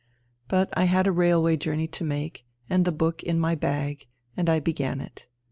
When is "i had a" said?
0.75-1.11